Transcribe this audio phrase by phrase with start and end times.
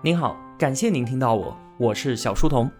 [0.00, 2.70] 您好，感谢您听到我，我是小书童。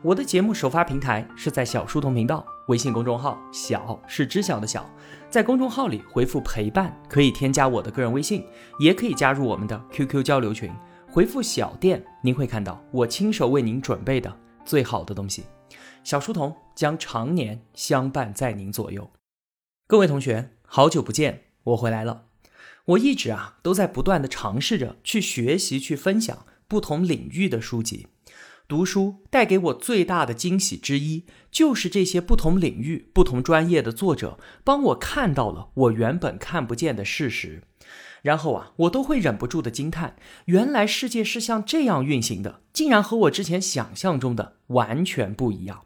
[0.00, 4.88] 我的节目首发平台是在小书童频道微信公众号，小是知晓的小，
[5.28, 8.46] 在公众号里回复陪伴可以添加我的个人微信，
[8.78, 10.72] 也可以加入我们的 QQ 交流群。
[11.10, 14.34] 回复小店，您会看到我亲手为您准备的
[14.64, 15.44] 最好的东西。
[16.02, 19.10] 小书童将常年相伴在您左右。
[19.86, 22.28] 各位同学，好久不见，我回来了。
[22.86, 26.46] 我一直啊都在不断的尝试着去学习、去分享。
[26.72, 28.06] 不同领域的书籍，
[28.66, 37.64] 读书带给我最大的惊喜之一，就是这些不同领域、不同专业的作者帮我看到了我原本看不见的事实，
[38.22, 45.84] 然后啊，我都会忍不住的惊叹：原来世界是像这样运行的，竟然和我之前想象中的完全不一样。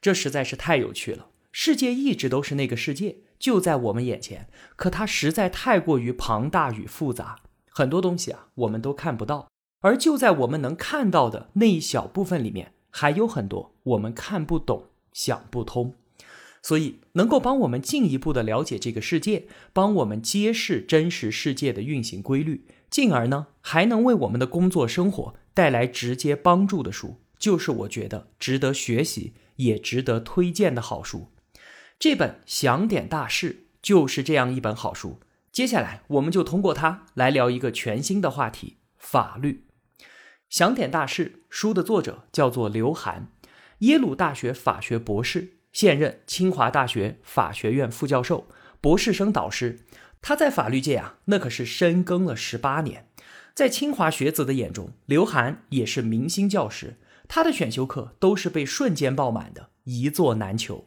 [0.00, 1.26] 这实在是太有趣了。
[1.52, 9.50] 世界一直都是那个世界，就在我们眼前，可它实在太过于庞大与复杂，很多东西啊，我们都看不到。
[9.84, 15.94] 而就在我们能看到的那一小部分里面，还有很多我们看不懂、想不通。
[16.62, 31.28] 所以，能够帮我们进一步的了解这个世界，帮我们揭示真实世界的运行规律，进而呢，还能为我们的工作生活带来直接帮助的书，就是我觉得值得学习也值得推荐的好书。
[31.98, 35.20] 这本《想点大事》就是这样一本好书。
[35.52, 39.64] 接下来，我们就通过它来聊一个全新的话题——法律。
[40.54, 43.26] 想点大事书的作者叫做刘涵，
[43.78, 48.46] 耶鲁大学法学博士，现任清华大学法学院副教授、
[48.80, 49.80] 博士生导师。
[50.22, 53.08] 他在法律界啊，那可是深耕了十八年。
[53.52, 56.98] 在清华学子的眼中，刘涵也是明星教师。
[57.26, 60.86] 他的选修课都是被瞬间爆满的，一座难求。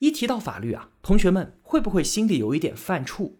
[0.00, 3.34] 一提到法律啊，同学们会不会心里有一点犯怵？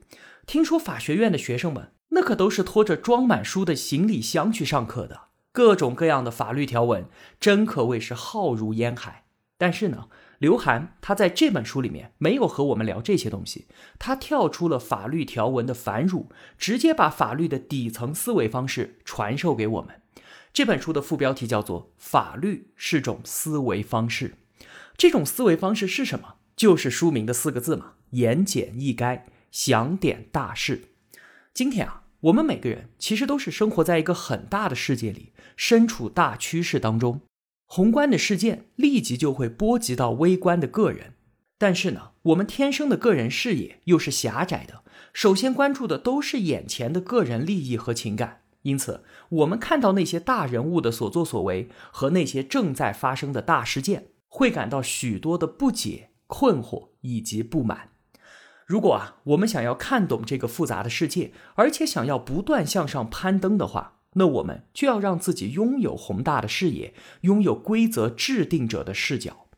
[0.47, 5.30] 听说法学院的学生们，那可都是拖着装满书的行李箱去上课的。
[5.53, 7.07] 各种各样的法律条文，
[7.39, 9.25] 真可谓是浩如烟海。
[9.59, 13.67] 但是呢，刘涵他在这本书里面没有和我们聊这些东西，
[13.99, 16.27] 他跳出了法律条文的繁缛，
[16.57, 20.01] 直接把法律的底层思维方式传授给我们。
[20.53, 24.31] 这本书的副标题叫做《法律是种思维方式》，
[24.97, 26.37] 这种思维方式是什么？
[26.57, 30.89] 就是书名的四个字嘛，言简意赅，想点大事。
[31.53, 32.05] 今天啊。
[32.21, 37.23] 我们每个人其实都是生活在一个很大的世界里，身处大趋势当中，
[37.65, 41.15] 宏观的事件立即就会波及到微观的个人。
[41.57, 44.83] 但是呢，我们天生的个人视野又是狭窄的，
[45.15, 57.93] 首先关注的都是眼前的个人利益和情感，因此我们看到那些大人物的所作所为和那些正在发生的大事件，会感到许多的不解、困惑以及不满。
[58.71, 69.49] 如果啊，我们想要看懂这个复杂的世界，而且想要不断向上攀登的话，那我们就要让自己拥有宏大的视野，拥有规则制定者的视角。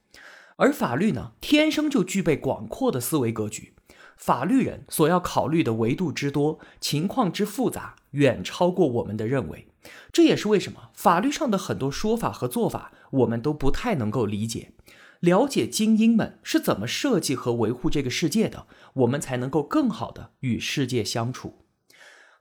[0.56, 3.75] 而法律呢，天生就具备广阔的思维格局。
[4.17, 9.69] 法律人所要考虑的维度之多，情况之复杂，远超过我们的认为。
[10.11, 14.73] 这也是为什么法律上的很多说法和做法，我们都不太能够理解。
[15.22, 21.65] 了解精英们是怎么设计和维护这个世界的，我们才能够更好的与世界相处。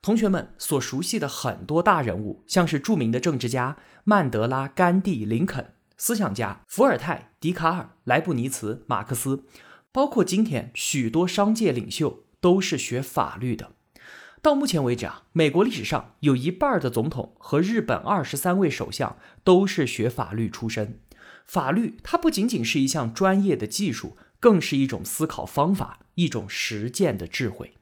[0.01, 9.43] 同学们所熟悉的很多大人物，像是著名的政治家曼德拉、甘地、林肯，思想家伏尔泰、笛卡尔、莱布尼茨、马克思，
[9.91, 13.73] 包括今天许多商界领袖，都是学法律的。
[14.41, 20.99] 到目前为止啊，美国历史上有一半的总统和日本二十三位首相都是学法律出身。
[21.45, 27.73] 法律它不仅仅是一项专业的技术，更是一种思考方法，一种实践的智慧。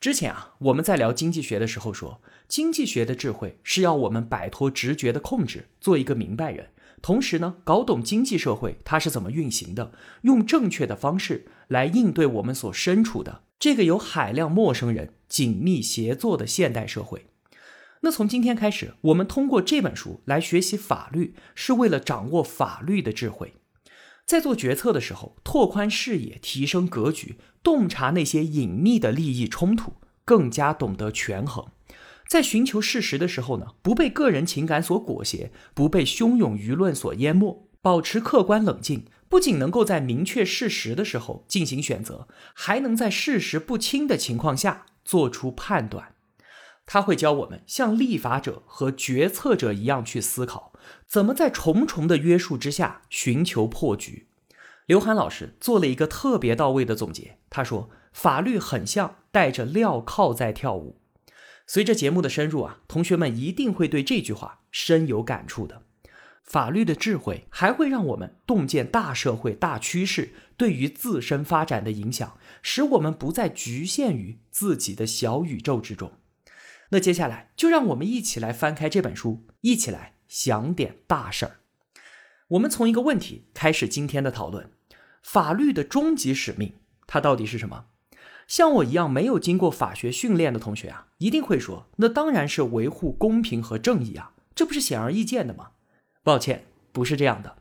[0.00, 6.68] 之前啊，我们在聊经济学的时候说，经济学的智慧是要我们摆脱直觉的控制，做一个明白人，
[7.00, 17.26] 同时呢，搞懂经济社会它是怎么运行的，用正确的方式来应对我们所身处的这个有海量陌生人紧密协作的现代社会。
[18.04, 23.54] 那从今天开始，我们通过这本书来学习法律，是为了掌握法律的智慧，
[24.26, 29.94] 在做决策的时候拓宽视野、提升格局，洞察那些隐秘的利益冲突，
[30.26, 31.66] 更加懂得权衡。
[32.28, 46.13] 在寻求事实的时候呢，不被个人情感所裹挟，不被汹涌舆论所淹没，保持客观冷静，不仅能够在明确事实的时候进行选择，还能在事实不清的情况下做出判断。
[46.86, 50.72] 他会教我们像立法者和决策者一样去思考，
[51.06, 54.28] 怎么在重重的约束之下寻求破局。
[54.86, 61.00] 刘涵老师做了一个特别到位的总结，他说：“法律很像戴着镣铐在跳舞。”
[61.66, 65.82] 随着节目的深入啊，同学们一定会对这句话深有感触的。
[66.42, 76.12] 法律的智慧还会让我们洞见大社会大趋势对于自身发展的影响，使我们不再局限于自己的小宇宙之中。
[76.90, 81.60] 那接下来就让我们一起来翻开这本书，一起来想点大事儿。
[82.48, 84.70] 我们从一个问题开始今天的讨论：
[85.22, 86.74] 法律的终极使命，
[87.06, 87.86] 它到底是什么？
[88.46, 95.70] 像我一样没有经过法学训练的同学啊，一定会说，那当然是维护公平和正义啊，这不是显而易见的吗？
[96.22, 97.56] 抱歉，不是这样的。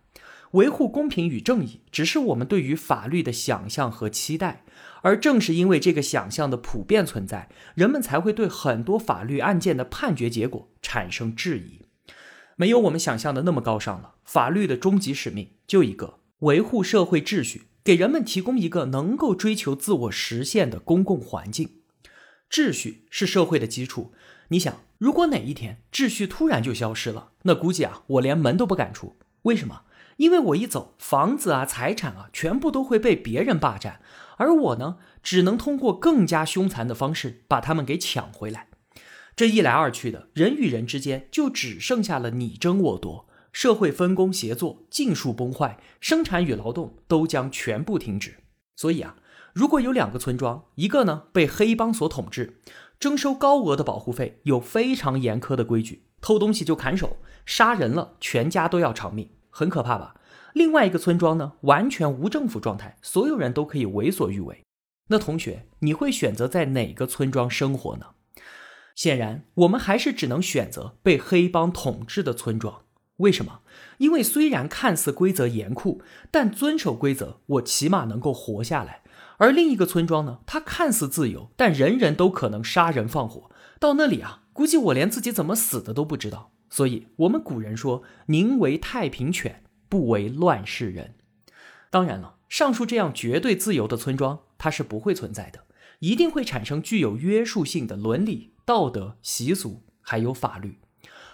[0.53, 4.63] 维护公平与正义只是我们对于法律的想象和期待，
[5.01, 11.81] 而正是因为这个想象的普遍存在，人们才会对很多法律案件的判决结果产生质疑。
[12.55, 14.15] 没有我们想象的那么高尚了。
[14.23, 17.63] 法律的终极使命就一个：维护社会秩序。
[17.83, 21.81] 给人们提供一个能够追求自我实现的公共环境，
[22.50, 24.13] 秩序是社会的基础。
[24.47, 29.17] 你想，如果哪一天秩序突然就消失了，那估计啊，我连门都不敢出。
[29.41, 29.81] 为什么？
[30.23, 33.99] 因为我一走，房子啊、财产啊，全部都会被别人霸占，
[34.37, 38.69] 而我呢，只能通过更加凶残的方式把他们给抢回来。
[39.35, 43.27] 这一来二去的，人与人之间就只剩下了你争我夺。
[43.51, 48.37] 社会分工协作尽数崩坏，生产与劳动都将全部停止。
[48.77, 49.17] 所以啊，
[49.51, 52.61] 如果有两个村庄，一个呢被黑帮所统治，
[52.97, 60.15] 征收高额的保护费，有非常严苛的规矩，偷东西就砍手，杀人了全家都要偿命，很可怕吧？
[60.53, 64.63] 另外一个村庄呢，完全无政府状态，所有人都可以为所欲为。
[65.09, 68.07] 那同学，你会选择在哪个村庄生活呢？
[68.95, 72.81] 显然，我们还是只能选择被黑帮统治的村庄。
[73.17, 73.59] 为什么？
[74.00, 76.01] 因为虽然看似规则严酷，
[76.31, 79.03] 但遵守规则，我起码能够活下来。
[79.38, 83.51] 而另一个村庄呢，它看似自由，但人人都可能杀人放火。
[83.79, 86.52] 到那里啊，估计我连自己怎么死的都不知道。
[86.73, 91.13] 所以，我们古人说：“宁为太平犬，不为乱世人。”
[91.91, 95.65] 当然了，上述这样绝对自由的村庄，它是不会存在的，
[95.99, 100.79] 一定会产生具有约束性的伦理、道德、习俗，还有法律。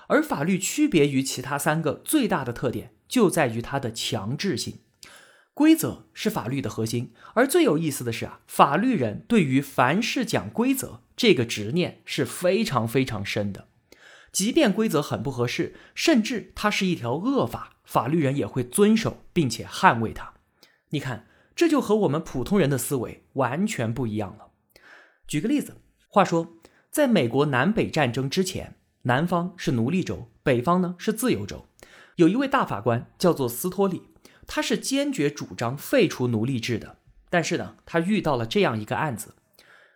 [0.07, 4.79] 而法律区别于其他三个最大的特点，就在于它的强制性。
[5.53, 13.68] 规则是法律的核心，而最有意思的是啊，法律人对于凡事讲规则这个执念是非常非常深的。
[14.31, 20.33] 即便规则很不合适，甚至它是一条恶法，法律人也会遵守并且捍卫它。
[20.89, 24.49] 你看，这就和我们普通人的思维完全不一样了。
[25.27, 25.77] 举个例子，
[26.07, 26.53] 话说，
[26.89, 28.75] 在美国南北战争之前。
[29.03, 31.65] 南方是奴隶州，北方呢是自由州。
[32.17, 34.03] 有一位大法官叫做斯托里，
[34.45, 36.97] 他是坚决主张废除奴隶制的。
[37.29, 39.35] 但是呢，他遇到了这样一个案子：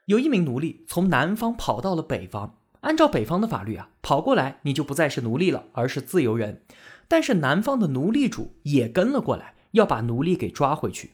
[0.06, 6.64] 有一名奴隶从南方跑到了北方，按照北方的法律啊，跑过来你就不再是奴隶了，而是自由人。
[7.10, 11.12] 但是南方的奴隶主也跟了过来，要把奴隶给抓回去。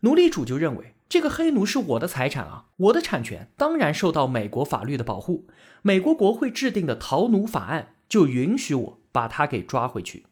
[0.00, 0.94] 奴隶主就认为。
[1.08, 5.46] 这个黑奴是我的财产啊，我的产权当然受到美国法律的保护。
[5.80, 10.26] 美国国会制定的逃奴法案就允许我把他给抓回去。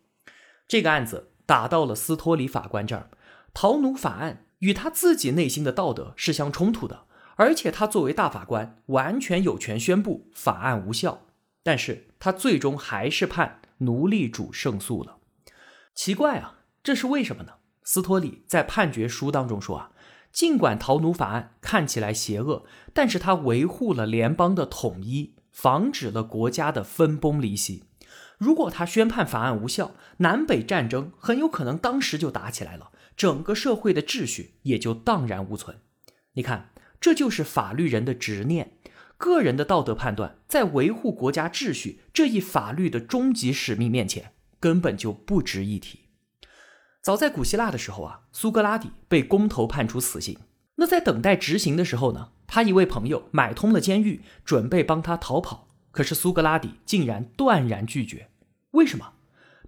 [0.68, 3.08] 这个案子打到了斯托里法官这儿，
[3.54, 7.04] 逃奴法案与他自己内心的道德是相冲突的，
[7.36, 11.22] 而且他作为大法官完全有权宣布法案无效。
[11.62, 15.18] 但是他最终还是判奴隶主胜诉了。
[15.94, 17.54] 奇怪啊，这是为什么呢？
[17.82, 19.92] 斯托里在判决书当中说啊。
[20.32, 27.84] 尽管逃奴法案看起来邪恶，但是他维护了联邦的统一，防止了国家的分崩离析。
[28.36, 35.78] 如果他宣判法案无效，南北战争很有可能当时就打起来了，整个社会的秩序也就荡然无存。
[36.34, 36.68] 你看，
[37.00, 38.72] 这就是法律人的执念，
[39.16, 46.00] 个人的道德判断在维护国家秩序这一法律的终极使命面前，根本就不值一提。
[47.02, 50.38] 早在古希腊的时候啊，苏格拉底被公投判处死刑。
[50.76, 55.68] 那在等待执行的时候呢，他一位朋友买通了监狱，准备帮他逃跑。
[55.90, 58.28] 可是苏格拉底竟然断然拒绝。
[58.72, 59.12] 为什么？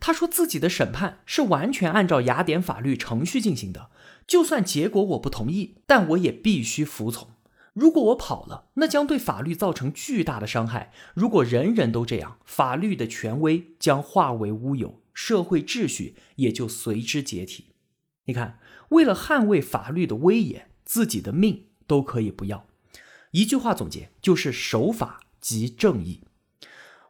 [0.01, 3.91] 他说自己的审判是完全按照雅典法律程序进行的，
[4.27, 7.29] 就算结果我不同意，但我也必须服从。
[7.73, 10.93] 如果我跑了，那将对法律造成巨大的伤害。
[11.15, 15.01] 如果人人都这样，法律的权威将化为乌有。
[15.15, 17.73] 社会秩序也就随之解体。
[18.27, 22.67] 你看，为了捍卫法律的威严，自己的命都可以不要。
[23.33, 26.23] 一句话总结就是守法即正义。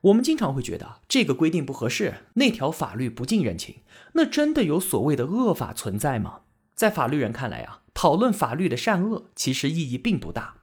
[0.02, 3.76] 我们经常会觉得这个规定不合适，那条法律不近人情。
[4.12, 6.40] 那真的有所谓的恶法存在吗？
[6.74, 10.58] 在法律人看来啊，讨论法律的善恶其实意义并不大。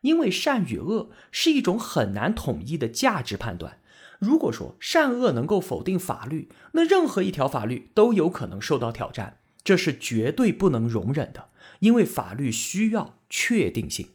[0.00, 3.80] 因为善与恶是一种很难统一的价值判断。
[4.18, 11.50] 如果说善恶能够否定法律，那任何一条法律都有可能受到挑战，这是绝对不能容忍的。
[11.80, 14.08] 因为法律需要确定性。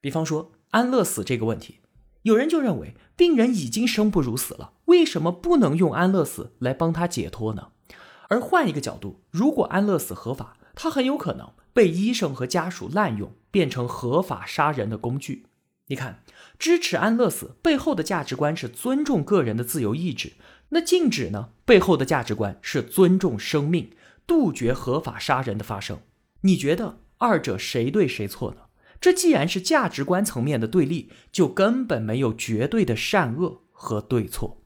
[0.00, 1.80] 比方说安乐死这个问题，
[2.22, 7.68] 有人就认为病人已经生不如死了，为什么不能用安乐死来帮他解脱呢？
[8.28, 15.46] 而换一个角度，如果安乐死合法，他很有可能被医生和家属滥用，变成合法杀人的工具。
[15.88, 16.22] 你看，
[16.58, 20.32] 支持安乐死背后的价值观是尊重个人的自由意志，
[20.70, 21.50] 那禁止呢？
[21.64, 23.90] 背后的价值观是尊重生命，
[24.26, 25.98] 杜绝合法杀人的发生。
[26.42, 28.61] 你觉得二者谁对谁错呢？
[29.02, 34.62] 这既然是价值观层面的对立，就根本没有绝对的善恶和对错。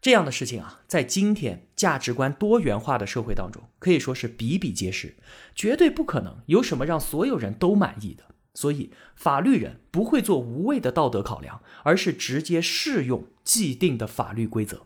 [0.00, 5.16] 这样的事情啊，在今天价值观多元化的社会当中，可以说是比比皆是，
[5.56, 8.22] 绝对不可能有什么让所有人都满意的。
[8.54, 14.84] 所以，法律人不会做无谓的道德考量，而是直接适用既定的法律规则。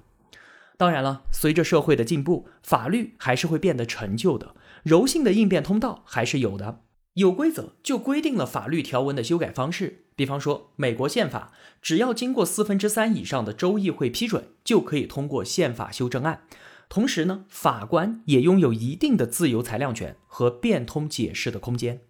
[0.78, 6.80] 当然了，随着社会的进步，法律还是会变得陈旧的，柔性的应变通道还是有的。
[7.14, 11.52] 有规则就规定了法律条文的修改方式，比方说美国宪法，
[11.82, 16.44] 只要经过四分之三以上的州议会批准，就可以通过宪法修正案。
[16.88, 22.00] 同时呢，法官也拥有一定的自由裁量权和变通解释的空间。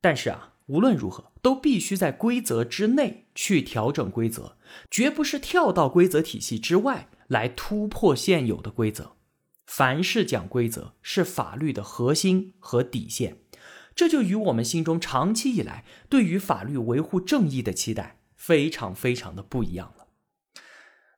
[0.00, 4.56] 但是啊，无论如何，都必须在规则之内去调整规则，
[4.88, 9.12] 绝不是跳到规则体系之外来突破现有的规则。
[9.66, 13.38] 凡是讲规则，是法律的核心和底线。
[13.96, 20.06] 这就与我们心中长期以来对于法律维护正义的期待非常非常的不一样了。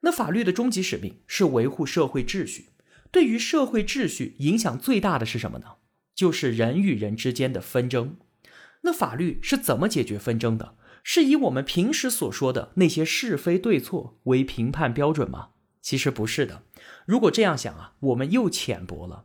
[0.00, 2.70] 那法律的终极使命是维护社会秩序，
[3.11, 5.66] 对于社会秩序影响最大的是什么呢？
[6.14, 8.16] 就是人与人之间的纷争。
[8.82, 10.76] 那法律是怎么解决纷争的？
[11.02, 15.50] 是以我们平时所说的那些是非对错为评判标准吗？
[15.80, 16.62] 其实不是的。
[17.06, 19.25] 如果这样想啊，我们又浅薄了。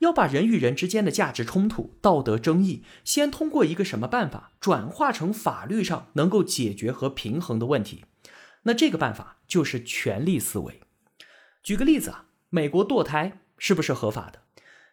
[0.00, 8.04] 要把人与人之间的价值冲突、道德争议，先通过一个什么办法转化成法律上能够解决和平衡的问题？
[8.64, 10.80] 那这个办法就是权力思维。
[11.62, 14.40] 举个例子啊，美国堕胎是不是合法的？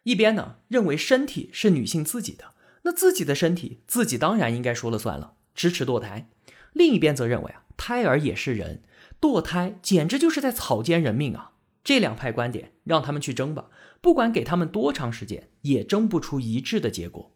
[0.04, 6.28] 一边呢认为身体是女性自己的，那自己的身体自己当然应该说了算了，支持堕胎；
[6.74, 8.84] 另一边则认为啊，胎儿也是人，
[9.22, 11.52] 堕胎简直就是在草菅人命啊。
[11.84, 13.68] 这两派观点让他们去争吧。
[14.02, 17.32] 不管给他们多长时间，也争不出一致的结果。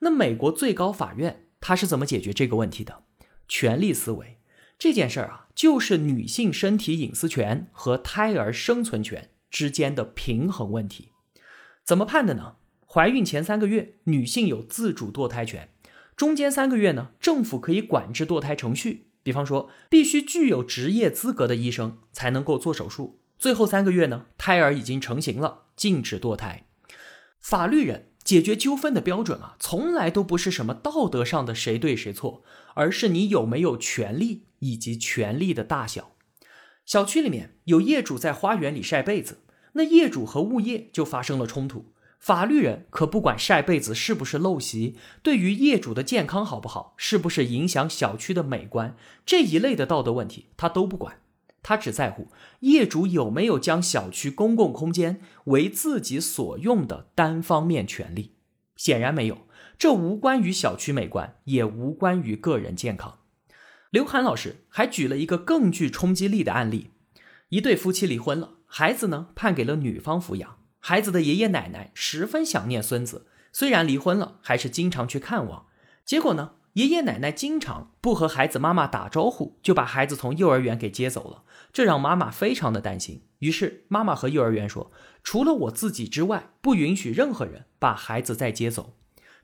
[0.00, 3.04] 那美国最高法院他是怎么解决这个问题的？
[3.48, 4.38] 权力思维
[4.78, 11.10] 这件事儿啊，就是女性身体隐私权和胎儿生存权之间的平衡问题。
[11.84, 12.56] 怎么判的呢？
[12.86, 15.68] 怀孕前三个月，女性有自主堕胎权；
[16.16, 23.20] 中间三个月呢，政府可以管制堕胎程序，比方说必须具有职业资格的医生才能够做手术。
[23.38, 25.61] 最后三个月呢，胎儿已经成型了。
[25.76, 26.66] 禁止堕胎，
[27.40, 32.42] 法律人解决纠纷的标准啊，从来都不是什么道德上的谁对谁错，
[32.74, 36.12] 而是你有没有权利以及权利的大小。
[36.84, 39.38] 小区里面有业主在花园里晒被子，
[39.72, 51.21] 那业主和物业就发生了冲突，法律人可不管晒被子是不是陋习，对于业主的健康好不好，是不是影响小区的美观这一类的道德问题，他都不管。
[51.62, 52.28] 他只在乎
[52.60, 58.34] 业主有没有将小区公共空间为自己所用的单方面权利，
[58.76, 59.46] 显然没有，
[59.78, 63.20] 这无关于小区美观，也无关于个人健康。
[63.90, 66.90] 刘涵老师还举了一个更具冲击力的案例：
[67.50, 75.66] 一对夫妻离婚了，孩子呢判给了女方抚养，孩子的爷爷奶奶十分想念孙子，虽然离婚了，还是经常去看望。
[76.04, 76.52] 结果呢？
[76.74, 83.24] 爷爷奶奶经常不和孩子妈妈打招呼，就把孩子从幼儿园给接走了，这让妈妈非常的担心。
[83.40, 84.90] 于是妈妈和幼儿园说，
[85.22, 88.94] 除了我自己之外，不允许任何人把孩子再接走。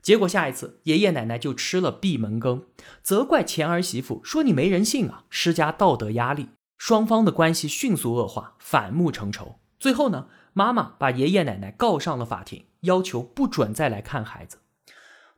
[0.01, 2.65] 结果下一次爷爷奶奶就吃了闭门羹，
[3.03, 9.59] 责怪前儿媳妇说你没人性啊，施加道德压力，双方的关系迅速恶化，反目成仇。
[9.77, 14.57] 最后呢，妈妈把爷爷奶奶告上了法庭，要求不准再来看孩子。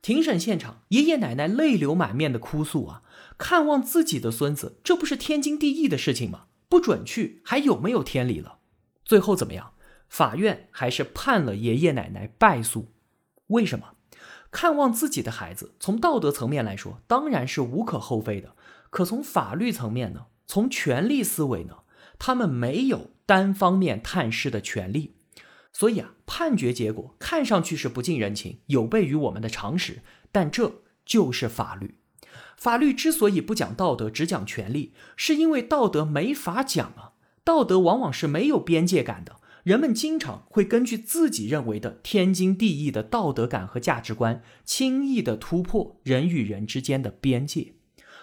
[0.02, 3.02] 庭审现场，爷爷奶奶泪流满面的哭诉啊，
[3.38, 6.46] 看望自己的孙子，这不是天经地义的事情吗？
[6.68, 8.58] 不准去，还有没有天理了？
[9.04, 9.74] 最后怎么样？
[10.08, 12.92] 法院还是判了爷爷奶奶败诉。
[13.46, 13.94] 为什么？
[14.50, 18.56] 看望自己的孩子，从道德层面来说，当然是无可厚非的。
[18.90, 20.26] 可从法律层面呢？
[20.48, 21.76] 从权利思维呢？
[22.18, 25.14] 他们没有单方面探视的权利。
[25.72, 31.94] 所以啊，判决结果看上去是不近人情，有悖于我们的常识，但这就是法律。
[32.56, 37.12] 法律之所以不讲道德，只讲权利，是因为道德没法讲啊。
[37.42, 47.72] 道德往往是没有边界感的，人们经常会根据自己认为的天经地义的道德感和价值观，轻易的突破人与人之间的边界。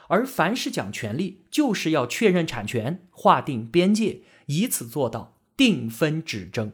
[0.07, 6.71] 而凡是讲权利，就是要确认产权，划定边界，以此做到定分止争。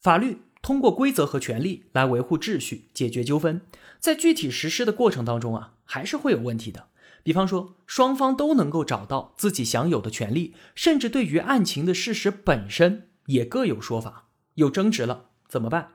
[0.00, 3.60] 法律通过规则和权利来维护秩序，解决纠纷，
[3.98, 5.74] 在具体实施的过程当中啊。
[5.92, 6.86] 还是会有问题的。
[7.24, 15.94] 比方说，双方都能够找到自己享有的权利，甚至对于案情的事实本身也各有说法，有争执了怎么办？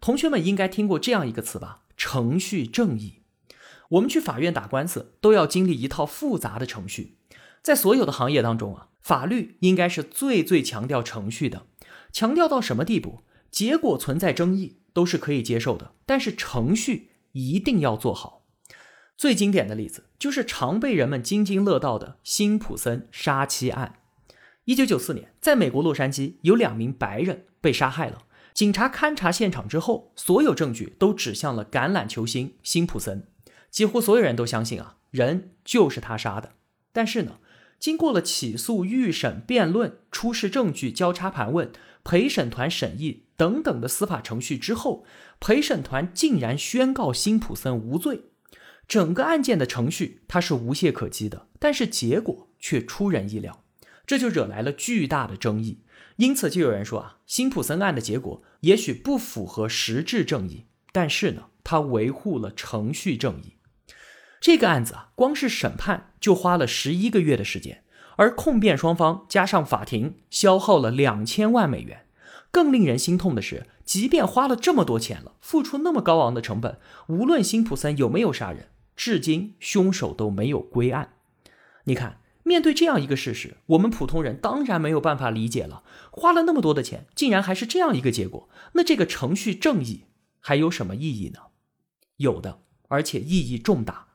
[0.00, 1.80] 同学们应该听过这样一个词吧？
[1.96, 3.14] 程序正义。
[3.88, 7.16] 我们去法院打官司都要经历一套复杂的程序，
[7.60, 11.66] 在所有的行业当中啊，法律应该是最最强调程序的。
[12.12, 13.22] 强调到什么地步？
[13.56, 18.44] 结果存在争议都是可以接受的，但是程序一定要做好。
[19.16, 24.00] 最经典的例子就是常被人们津津乐道的辛普森杀妻案。
[24.66, 28.24] 一九九四年，在美国洛杉矶，有两名白人被杀害了。
[28.52, 33.26] 警察勘察现场之后，所有证据都指向了橄榄球星辛普森，
[33.70, 36.52] 几乎所有人都相信啊，人就是他杀的。
[36.92, 37.38] 但是呢，
[37.78, 41.70] 经过了起诉、预审、辩论、出示证据、交叉盘问、
[42.02, 45.04] 陪审团审议等等的司法程序之后，
[45.38, 48.22] 陪审团竟然宣告辛普森无罪。
[48.88, 53.64] 整个案件的程序它是无懈可击的，但是结果却出人意料，
[54.06, 55.82] 这就惹来了巨大的争议。
[56.16, 63.55] 因此，就有人说啊，辛普森案的结果也许不符合实质正义，但是呢，他维护了程序正义。
[64.40, 67.82] 这个案子啊，光是审判就花了十一个月的时间，
[68.16, 72.06] 而控辩双方加上法庭消耗了两千万美元。
[72.50, 76.78] 更令人心痛的是，即便花了这么多钱了，付出那么高昂的成本，
[77.08, 78.68] 无论辛普森有没有杀人。
[78.94, 81.14] 至今，凶手都没有归案。
[81.84, 85.82] 你看，面对这样一个事实，我们普通人当然没有办法理解了。
[86.10, 90.04] 花了那么多的钱，竟然还是这样一个结果，那这个程序正义
[90.40, 91.40] 还有什么意义呢？
[92.16, 94.05] 有的，而且意义重大。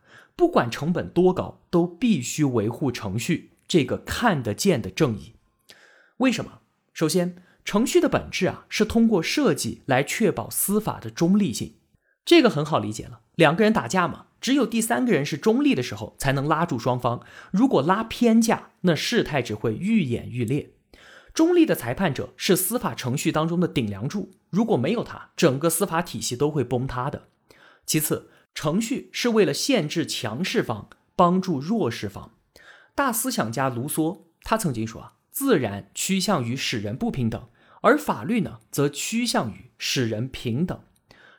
[0.41, 5.35] 不管成本多高，都必须维护程序这个看得见的正义。
[6.17, 6.61] 为什么？
[6.93, 11.75] 首先，程序的本质啊，是通过设计来确保司法的中立性。
[12.25, 14.25] 这个很好理解了，两个人打架嘛。
[14.41, 17.21] 只有第三个人是中立的时候，才能拉住双方。
[17.51, 20.71] 如果拉偏架，那事态只会愈演愈烈。
[21.35, 27.27] 中立的裁判者是司法程序当中的顶梁柱，如果没有他，整个司法体系都会崩塌的。
[27.85, 32.31] 其次，程序是为了限制强势方，帮助弱势方。
[32.93, 37.47] 大思想家卢梭他曾经说啊，自然趋向于使人不平等，
[37.81, 40.79] 而法律呢，则趋向于使人平等。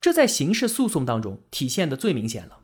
[0.01, 2.61] 这在刑事诉讼当中体现的最明显了。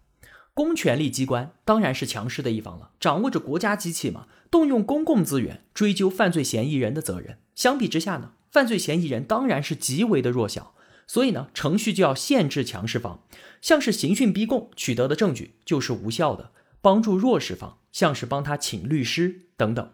[0.54, 7.38] 公权力机关当然是强势的一方了，掌握着国家机器嘛，动用公共资源追究犯罪嫌疑人的责任。
[7.54, 10.74] 相比之下呢，犯罪嫌疑人当然是极为的弱小，
[11.08, 13.24] 所以呢，程序就要限制强势方，
[13.62, 19.90] 像是刑讯逼供取得的证据就是无效的；帮助弱势方，像是帮他请律师等等。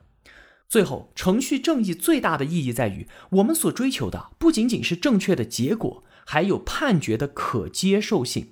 [0.68, 8.48] 最后，程序正义最大的意义在于，我们所追求的不仅仅是正确的结果，还有判决的可接受性。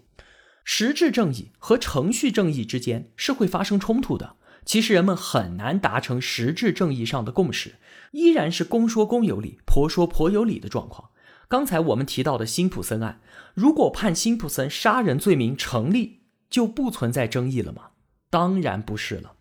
[0.63, 4.37] 实质正义和程序正义之间是会发生冲突的。
[4.65, 7.75] 其实人们很难达成实质正义上的共识，
[8.13, 11.11] 依然是公说公有理，婆说婆有理的状况。
[11.53, 13.21] 刚才我们提到的辛普森案，
[13.53, 17.91] 如果判辛普森杀人罪名成立，就不存在争议了吗？
[18.31, 19.35] 当然不是了。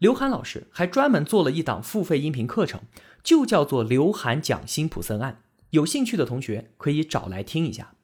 [0.00, 2.80] 刘涵老师还专门做了一档付费音频课程，
[3.22, 7.94] 就叫做《刘涵讲辛普森案》，有兴趣的同学可以找来听一下。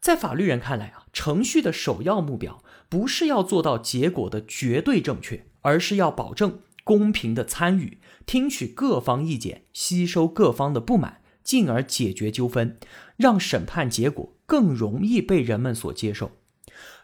[0.00, 12.78] 在法律人看来啊，程序的首要目标不是要做到结果的绝对正确，而是要保证公平的参与，听取各方意见，吸收各方的不满，进而解决纠纷，
[13.16, 16.32] 让审判结果更容易被人们所接受。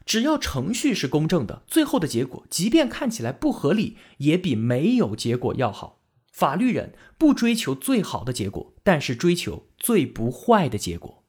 [0.04, 6.00] 只要程序是公正的，最后的结果即便看起来不合理，也比没有结果要好。
[6.32, 11.22] 法律人不追求最好的结果，但是追求最不坏的结果。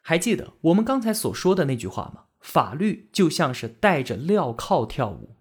[0.00, 2.22] 还记得我们刚才所说的那句话吗？
[2.40, 5.34] 法律就像是戴着镣铐跳舞。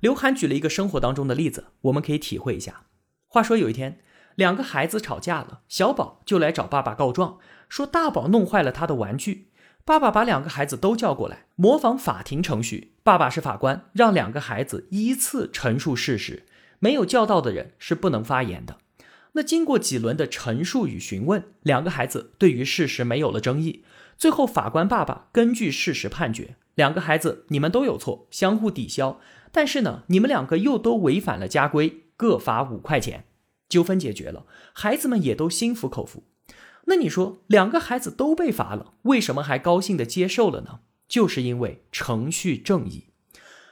[0.00, 2.86] 刘涵举了一个生活当中的例子，我们可以体会一下。
[3.28, 4.00] 话说有一天，
[4.38, 9.48] 两个孩子吵架了，小宝就来找爸爸告状，说大宝弄坏了他的玩具。
[9.84, 12.92] 爸爸把两个孩子都叫过来，模仿法庭程序。
[13.02, 16.46] 爸爸是法官，让两个孩子依次陈述事实，
[16.78, 18.76] 没有叫到的人是不能发言的。
[19.32, 23.82] 那经过几轮的陈述与询问，两个孩子对于事实没有了争议。
[24.16, 29.18] 最后，法官爸爸根据事实判决，两个孩子你们都有错，相互抵消。
[29.50, 33.24] 但是呢，你们两个又都违反了家规，各罚五块钱，
[33.68, 36.24] 纠纷解决了，孩子们也都心服口服。
[36.86, 40.80] 那你说，两个孩子都被罚了，为什么还高兴的接受了呢？
[41.06, 43.04] 就是因为程序正义。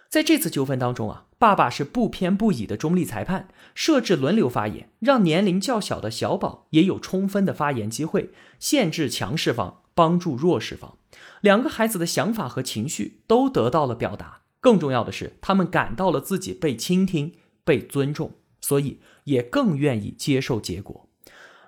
[0.09, 10.97] 在这次纠纷当中啊，爸爸是不偏不倚的中立裁判，设置轮流发言，让年龄较小的小宝也有充分的发言机会，限制强势方，帮助弱势方。
[11.41, 17.33] 两个孩子的想法和情绪都得到了表达，更重要的是，他们感到了自己被倾听、
[17.65, 21.09] 被尊重，所以也更愿意接受结果。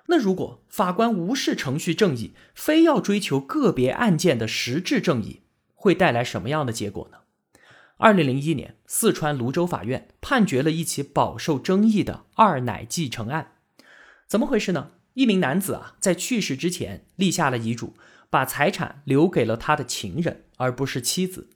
[0.07, 5.41] 那如果法官无视程序正义，非要追求个别案件的实质正义，
[5.75, 7.19] 会带来什么样的结果呢？
[7.97, 13.51] 二零零一年，四川泸州法院判决了一起饱受争议的二奶继承案。
[14.25, 14.91] 怎么回事呢？
[15.13, 17.93] 一名男子啊，在去世之前立下了遗嘱，
[18.29, 21.49] 把财产留给了他的情人，而不是妻子。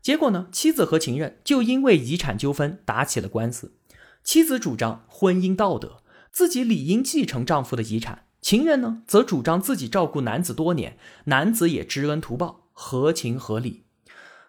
[0.00, 3.72] 结果呢，妻子和情人就因为遗产纠纷打起了官司。
[4.22, 13.84] 妻子主张婚姻道德，自己理应继承丈夫的遗产；情人呢，则主张自己照顾男子多年，男子也知恩图报，合情合理。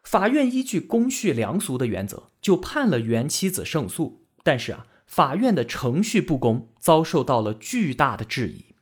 [0.04, 4.26] 法院依据公序良俗的原则，就判了原妻子胜诉。
[4.44, 8.74] 但是啊，法院的程序不公，遭受到了巨大的质疑。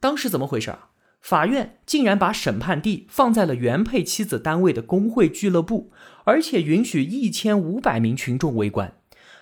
[0.00, 0.90] 当时怎么回事啊？
[1.20, 5.92] 法院竟然把审判地放在了原配妻子单位的工会俱乐部，
[6.24, 8.94] 而且允许一千五百名群众围观。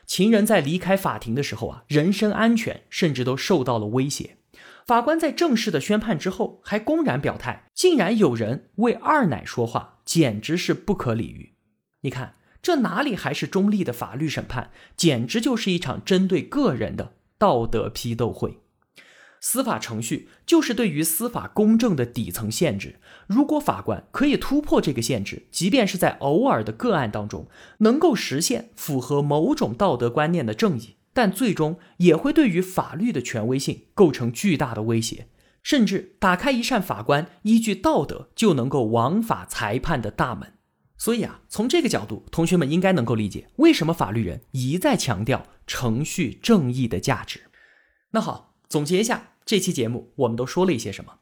[0.08, 4.38] 情人在离开法庭的时候啊，人身安全甚至都受到了威胁。
[4.84, 9.96] 法官在正式的宣判之后，还公然表态，竟然有人为二奶说话。
[10.06, 11.52] 简直是不可理喻！
[12.00, 18.58] 你看，这哪里还是中立的法律审判，简直就是一场针对个人的道德批斗会。
[19.40, 23.00] 司法程序就是对于司法公正的底层限制。
[23.26, 27.48] 如果法官可以突破这个限制，即便是在偶尔的个案当中，
[27.78, 35.28] 能够实现符合某种道德观念的正义，但最终也会对于法律的权威性构成巨大的威胁。
[35.62, 40.54] 甚至打开一扇法官依据道德就能够枉法裁判的大门，
[40.96, 47.42] 所以啊，从这个角度，同学们应该能够理解为什么法律人一再强调程序正义的价值。
[48.12, 51.14] 那好，总结一下这期节目，我们都说了一些什么？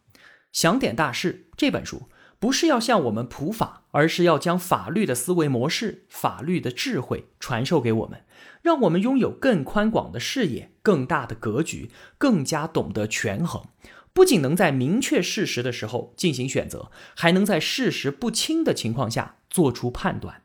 [0.52, 8.24] 想点大事这本书不是要向我们普法，而是要将法律的思维模式、法律的智慧传授给我们，
[8.62, 13.64] 让我们拥有更宽广的视野、更大的格局，更加懂得权衡。
[14.12, 20.42] 不仅能在明确事实的时候进行选择，还能在事实不清的情况下做出判断。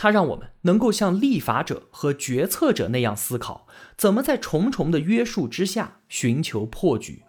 [0.00, 7.24] 它让我们能够像立法者和决策者那样思考，怎么在重重的约束之下寻求破局。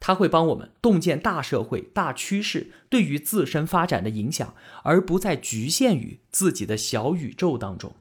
[0.00, 7.94] 它会帮我们洞见大社会大趋势对于自身发展的影响，而不再局限于自己的小宇宙当中。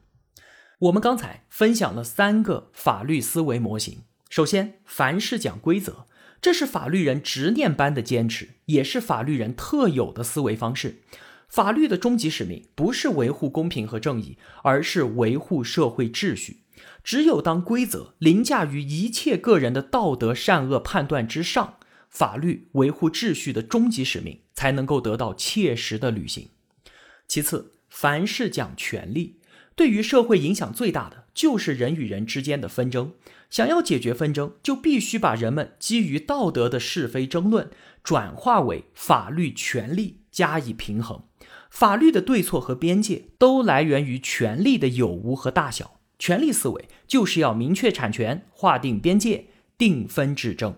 [0.80, 4.04] 我们刚才分享了三个法律思维模型。
[4.30, 6.08] 首先，凡事讲规则。
[6.42, 11.02] 这是法律人执念般的坚持，也是法律人特有的思维方式。
[11.54, 16.62] 法律的终极使命不是维护公平和正义，而是维护社会秩序。
[17.04, 21.76] 只有当规则凌驾于一切个人的道德善恶判断之上，
[22.10, 26.50] 法律维护秩序的终极使命才能够得到切实的履行。
[27.28, 29.38] 其次，凡事讲权利，
[29.76, 33.14] 对于社会影响最大的就是人与人之间的纷争。
[33.52, 37.70] 想要解决纷争，就必须把人们基于道德的是非争论
[38.04, 41.26] 转化为法律权利加以平衡。
[41.74, 46.00] 法律的对错和边界都来源于权利的有无和大小。
[46.20, 50.76] 权力思维就是要明确产权、划定边界、定分制争。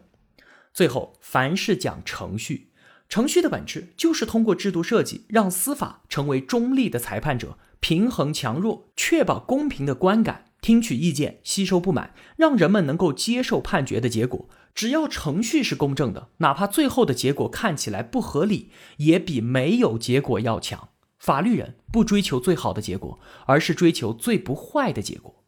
[0.73, 2.69] 最后，凡是讲程序，
[3.09, 10.45] 程序的本质就是通过制度设计，让司法成为中立的裁判者，平衡强弱，确保公平的观感。
[10.65, 14.49] 听取意见，吸收不满，让人们能够接受判决的结果。
[14.73, 20.89] 只要程序是公正的，哪怕最后的结果看起来不合理，也比没有结果要强。
[21.19, 25.43] 法律人不追求最好的结果，而是追求最不坏的结果。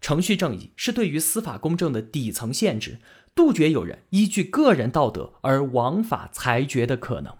[0.00, 3.00] 程序正义是对于司法公正的底层限制，
[3.34, 7.36] 杜绝有人依据个人道德而枉法裁决的可能。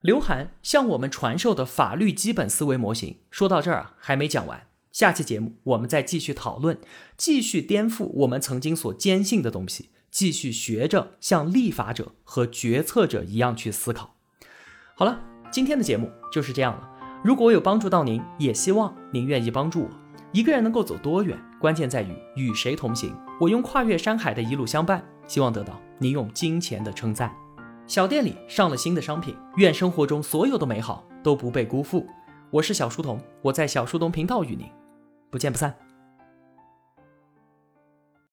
[0.00, 4.67] 刘涵向我们传授的法律基本思维模型，说到这儿啊，还没讲完。
[4.92, 6.78] 下期节目我们再继续讨论，
[7.16, 14.14] 继续颠覆我们曾经所坚信的东西，继续学着像立法者和决策者一样去思考。
[14.94, 15.20] 好了，
[15.50, 16.88] 今天的节目就是这样了。
[17.22, 19.88] 如果我有帮助到您，也希望您愿意帮助我。
[20.32, 23.14] 一个人能够走多远，关键在于与谁同行。
[23.40, 27.34] 我用跨越山海的一路相伴，希望得到您用金钱的称赞。
[27.86, 32.06] 小店里上了新的商品，愿生活中所有的美好都不被辜负。
[32.50, 34.66] 我是小书童，我在小书童频道与您。
[35.30, 35.87] 不见不散。